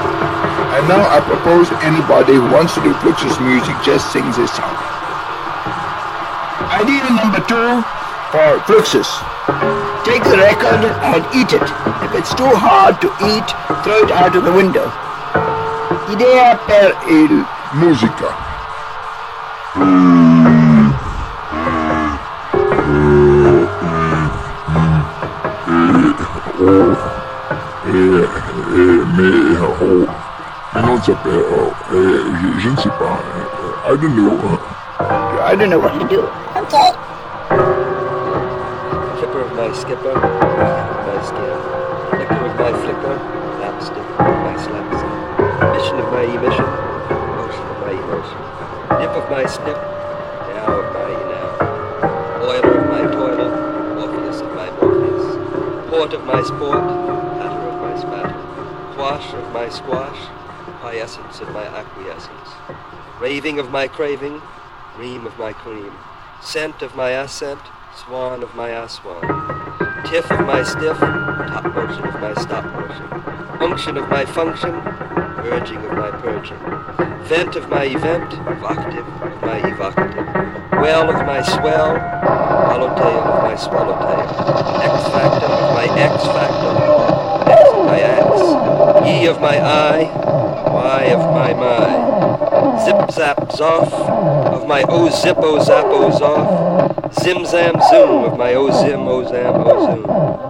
And 0.78 0.86
now 0.86 1.02
I 1.10 1.18
propose 1.26 1.74
anybody 1.82 2.38
who 2.38 2.46
wants 2.54 2.78
to 2.78 2.86
do 2.86 2.94
Fluxus 3.02 3.34
music 3.42 3.74
just 3.82 4.14
sings 4.14 4.38
this 4.38 4.54
song. 4.54 4.70
Idea 6.70 7.02
number 7.10 7.42
two 7.42 7.82
for 8.30 8.62
Fluxus. 8.62 9.10
Take 10.06 10.22
the 10.22 10.38
record 10.38 10.86
and 11.02 11.26
eat 11.34 11.50
it. 11.50 11.66
If 12.06 12.14
it's 12.14 12.30
too 12.30 12.54
hard 12.54 13.02
to 13.02 13.10
eat, 13.26 13.48
throw 13.82 14.06
it 14.06 14.14
out 14.14 14.38
of 14.38 14.46
the 14.46 14.54
window. 14.54 14.86
Idea 16.06 16.54
per 16.62 16.94
il 17.10 17.42
musica. 17.74 18.45
Mais 19.76 19.84
mais 29.16 30.82
non 30.82 30.96
sapere, 31.02 31.34
je, 31.90 32.60
je 32.60 32.68
ne 32.70 32.76
sais 32.76 32.88
pas, 32.90 33.18
I 33.88 33.96
don't 33.96 34.14
know. 34.16 34.58
I 34.98 35.54
don't 35.54 35.70
know 35.70 35.78
what 35.78 35.92
to 35.98 36.06
do. 36.08 36.20
Okay. 36.56 36.92
Flipper 39.18 39.40
of 39.42 39.52
my 39.56 39.72
skipper, 39.72 40.14
my 40.14 41.18
skin. 41.22 41.56
Flicker 42.10 42.44
of 42.46 42.54
my 42.58 42.72
flicker, 42.82 43.16
lapstick, 43.60 44.06
my 44.18 44.56
slapstick. 44.56 45.14
Mission 45.72 45.98
of 46.00 46.08
my 46.12 46.22
emission, 46.22 46.66
Nip 48.98 49.10
of 49.10 49.30
my 49.30 49.44
snip, 49.44 49.76
now 49.76 50.80
of 50.80 50.92
my 50.94 51.10
now. 51.28 52.40
Oiler 52.42 52.78
of 52.78 52.88
my 52.88 53.02
toiler, 53.12 53.94
Morpheus 53.94 54.40
of 54.40 54.54
my 54.54 54.70
Morpheus. 54.70 55.90
Port 55.90 56.14
of 56.14 56.24
my 56.24 56.42
sport, 56.42 56.80
patter 57.36 57.68
of 57.68 57.80
my 57.82 58.00
spatter. 58.00 58.34
Quash 58.94 59.34
of 59.34 59.52
my 59.52 59.68
squash, 59.68 60.28
quiescence 60.80 61.40
of 61.40 61.50
my 61.50 61.64
acquiescence. 61.64 62.48
Raving 63.20 63.58
of 63.58 63.70
my 63.70 63.86
craving, 63.86 64.40
cream 64.94 65.26
of 65.26 65.38
my 65.38 65.52
cream. 65.52 65.92
Scent 66.40 66.80
of 66.80 66.96
my 66.96 67.10
ascent, 67.10 67.60
swan 67.94 68.42
of 68.42 68.54
my 68.54 68.70
aswan. 68.70 69.20
Tiff 70.06 70.30
of 70.30 70.46
my 70.46 70.62
stiff, 70.62 70.98
top 70.98 71.64
motion 71.74 72.04
of 72.04 72.18
my 72.18 72.32
stop 72.40 72.64
motion. 72.72 73.06
Unction 73.60 73.98
of 73.98 74.08
my 74.08 74.24
function, 74.24 74.74
urging 75.44 75.78
of 75.78 75.92
my 75.92 76.10
purging. 76.10 76.58
Vent 77.24 77.56
of 77.56 77.68
my 77.68 77.84
event, 77.84 78.30
vocative 78.60 79.06
of 79.22 79.42
my 79.42 79.58
evocative. 79.68 80.26
Well 80.72 81.10
of 81.10 81.26
my 81.26 81.42
swell, 81.42 81.96
swallowtail 82.76 83.20
of 83.20 83.42
my 83.42 83.56
swallowtail, 83.56 84.20
X 84.82 85.08
factor 85.08 85.46
of 85.46 85.74
my 85.74 85.86
X 85.98 86.24
factor, 86.26 87.50
X 87.50 87.70
of 87.72 87.86
my 87.86 88.00
X, 88.00 89.06
E 89.08 89.26
of 89.26 89.40
my 89.40 89.58
I, 89.58 90.02
Y 90.72 91.02
of 91.06 91.20
my 91.34 91.54
my, 91.54 92.84
zip 92.84 93.10
zap 93.10 93.38
zoff 93.50 93.92
of 94.52 94.68
my 94.68 94.82
O 94.88 95.08
zip 95.08 95.38
O 95.38 95.58
zap 95.62 95.86
zoff, 95.86 97.22
zim 97.22 97.44
zam 97.44 97.80
zoom 97.90 98.24
of 98.24 98.38
my 98.38 98.54
O 98.54 98.70
zim 98.70 99.00
O 99.08 99.24
zam 99.24 99.54
O 99.54 99.86
zoom. 99.86 100.45